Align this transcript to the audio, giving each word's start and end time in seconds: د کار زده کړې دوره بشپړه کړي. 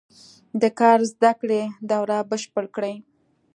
د 0.61 0.63
کار 0.79 0.99
زده 1.11 1.31
کړې 1.39 1.61
دوره 1.91 2.17
بشپړه 2.29 2.69
کړي. 2.75 2.95